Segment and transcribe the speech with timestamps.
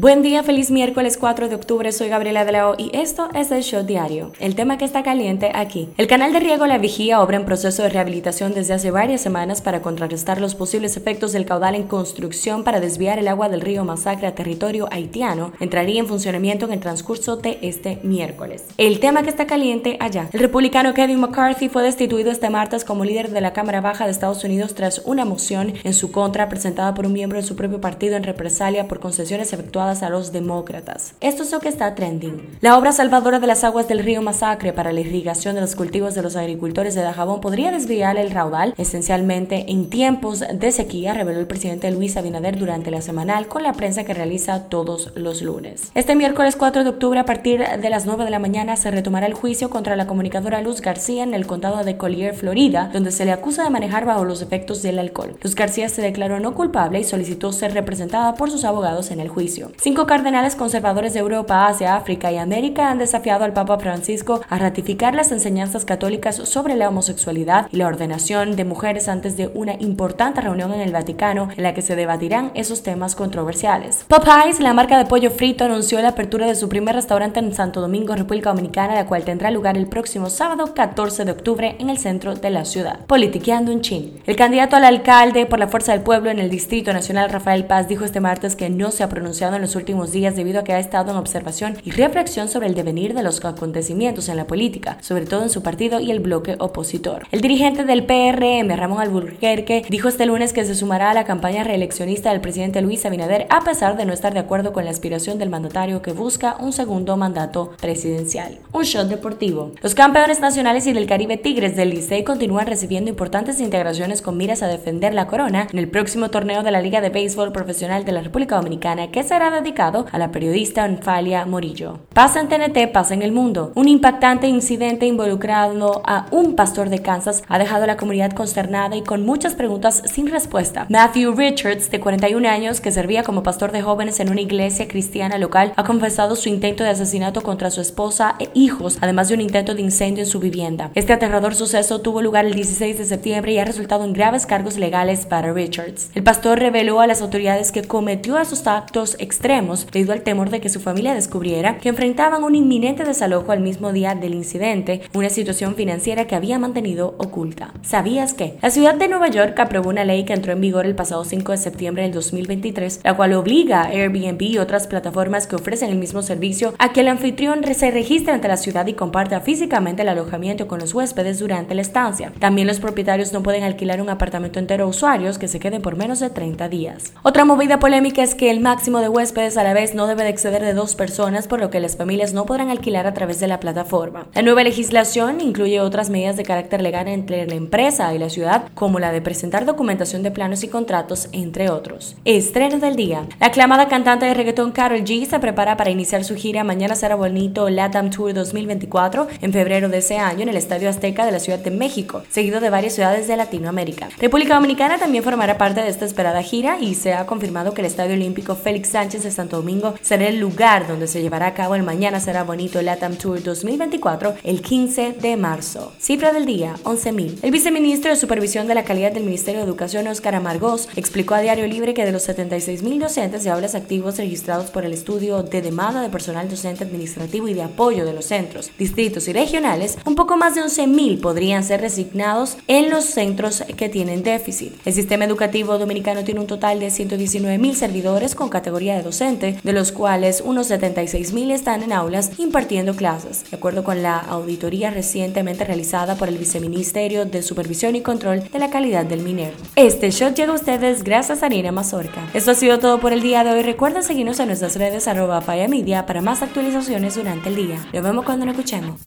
[0.00, 3.50] Buen día, feliz miércoles 4 de octubre, soy Gabriela de la O y esto es
[3.50, 4.30] el Show Diario.
[4.38, 5.88] El tema que está caliente aquí.
[5.96, 9.60] El canal de riego La Vigía obra en proceso de rehabilitación desde hace varias semanas
[9.60, 13.84] para contrarrestar los posibles efectos del caudal en construcción para desviar el agua del río
[13.84, 15.50] Masacre a territorio haitiano.
[15.58, 18.66] Entraría en funcionamiento en el transcurso de este miércoles.
[18.76, 20.28] El tema que está caliente allá.
[20.32, 24.12] El republicano Kevin McCarthy fue destituido este martes como líder de la Cámara Baja de
[24.12, 27.80] Estados Unidos tras una moción en su contra presentada por un miembro de su propio
[27.80, 31.14] partido en represalia por concesiones efectuadas a los demócratas.
[31.20, 32.58] Esto es lo que está trending.
[32.60, 36.14] La obra salvadora de las aguas del río Masacre para la irrigación de los cultivos
[36.14, 41.40] de los agricultores de Dajabón podría desviar el raudal esencialmente en tiempos de sequía, reveló
[41.40, 45.90] el presidente Luis Abinader durante la semanal con la prensa que realiza todos los lunes.
[45.94, 49.26] Este miércoles 4 de octubre a partir de las 9 de la mañana se retomará
[49.26, 53.24] el juicio contra la comunicadora Luz García en el condado de Collier, Florida, donde se
[53.24, 55.36] le acusa de manejar bajo los efectos del alcohol.
[55.42, 59.28] Luz García se declaró no culpable y solicitó ser representada por sus abogados en el
[59.28, 59.70] juicio.
[59.80, 64.58] Cinco cardenales conservadores de Europa, Asia, África y América han desafiado al Papa Francisco a
[64.58, 69.74] ratificar las enseñanzas católicas sobre la homosexualidad y la ordenación de mujeres antes de una
[69.74, 74.04] importante reunión en el Vaticano en la que se debatirán esos temas controversiales.
[74.08, 77.80] Popeyes, la marca de pollo frito, anunció la apertura de su primer restaurante en Santo
[77.80, 81.98] Domingo, República Dominicana, la cual tendrá lugar el próximo sábado 14 de octubre en el
[81.98, 83.06] centro de la ciudad.
[83.06, 84.20] Politiqueando un chin.
[84.26, 87.86] El candidato al alcalde por la Fuerza del Pueblo en el Distrito Nacional, Rafael Paz,
[87.86, 90.72] dijo este martes que no se ha pronunciado en los últimos días debido a que
[90.72, 94.98] ha estado en observación y reflexión sobre el devenir de los acontecimientos en la política,
[95.00, 97.26] sobre todo en su partido y el bloque opositor.
[97.30, 101.64] El dirigente del PRM, Ramón Alburquerque, dijo este lunes que se sumará a la campaña
[101.64, 105.38] reeleccionista del presidente Luis Abinader a pesar de no estar de acuerdo con la aspiración
[105.38, 108.58] del mandatario que busca un segundo mandato presidencial.
[108.72, 109.72] Un shot deportivo.
[109.82, 114.62] Los campeones nacionales y del Caribe Tigres del Licey continúan recibiendo importantes integraciones con miras
[114.62, 118.12] a defender la corona en el próximo torneo de la Liga de Béisbol Profesional de
[118.12, 122.00] la República Dominicana que será dedicado a la periodista Anfalia Morillo.
[122.14, 123.72] Pasa en TNT, pasa en el mundo.
[123.74, 128.96] Un impactante incidente involucrando a un pastor de Kansas ha dejado a la comunidad consternada
[128.96, 130.86] y con muchas preguntas sin respuesta.
[130.88, 135.38] Matthew Richards, de 41 años, que servía como pastor de jóvenes en una iglesia cristiana
[135.38, 139.40] local, ha confesado su intento de asesinato contra su esposa e hijos, además de un
[139.40, 140.90] intento de incendio en su vivienda.
[140.94, 144.76] Este aterrador suceso tuvo lugar el 16 de septiembre y ha resultado en graves cargos
[144.76, 146.10] legales para Richards.
[146.14, 150.60] El pastor reveló a las autoridades que cometió esos actos extremos debido al temor de
[150.60, 155.30] que su familia descubriera que enfrentaban un inminente desalojo al mismo día del incidente, una
[155.30, 157.72] situación financiera que había mantenido oculta.
[157.80, 158.58] ¿Sabías que?
[158.60, 161.52] La ciudad de Nueva York aprobó una ley que entró en vigor el pasado 5
[161.52, 165.96] de septiembre del 2023, la cual obliga a Airbnb y otras plataformas que ofrecen el
[165.96, 170.10] mismo servicio a que el anfitrión se registre ante la ciudad y comparta físicamente el
[170.10, 172.34] alojamiento con los huéspedes durante la estancia.
[172.38, 175.96] También los propietarios no pueden alquilar un apartamento entero a usuarios que se queden por
[175.96, 177.14] menos de 30 días.
[177.22, 180.30] Otra movida polémica es que el máximo de huéspedes a la vez no debe de
[180.30, 183.46] exceder de dos personas, por lo que las familias no podrán alquilar a través de
[183.46, 184.26] la plataforma.
[184.34, 188.64] La nueva legislación incluye otras medidas de carácter legal entre la empresa y la ciudad,
[188.74, 192.16] como la de presentar documentación de planos y contratos, entre otros.
[192.24, 193.26] Estreno del día.
[193.38, 197.14] La aclamada cantante de reggaetón Karol G se prepara para iniciar su gira Mañana será
[197.14, 201.38] bonito Latam Tour 2024 en febrero de ese año en el Estadio Azteca de la
[201.38, 204.08] Ciudad de México, seguido de varias ciudades de Latinoamérica.
[204.18, 207.86] República Dominicana también formará parte de esta esperada gira y se ha confirmado que el
[207.86, 211.82] Estadio Olímpico Félix Sánchez Santo Domingo será el lugar donde se llevará a cabo el
[211.82, 215.92] Mañana será bonito LATAM Tour 2024 el 15 de marzo.
[215.98, 217.38] Cifra del día, 11.000.
[217.42, 221.40] El viceministro de Supervisión de la Calidad del Ministerio de Educación, Oscar Amargós, explicó a
[221.40, 225.62] Diario Libre que de los 76.000 docentes y aulas activos registrados por el estudio de
[225.62, 230.14] demanda de personal docente administrativo y de apoyo de los centros, distritos y regionales, un
[230.14, 234.74] poco más de 11.000 podrían ser resignados en los centros que tienen déficit.
[234.84, 239.90] El sistema educativo dominicano tiene un total de 119.000 servidores con categoría de de los
[239.90, 246.14] cuales unos 76.000 están en aulas impartiendo clases, de acuerdo con la auditoría recientemente realizada
[246.14, 249.56] por el Viceministerio de Supervisión y Control de la Calidad del Minero.
[249.74, 252.28] Este shot llega a ustedes gracias a Nina Mazorca.
[252.32, 253.62] Esto ha sido todo por el día de hoy.
[253.62, 257.84] Recuerda seguirnos en nuestras redes arroba Media para más actualizaciones durante el día.
[257.92, 259.00] Nos vemos cuando nos escuchemos.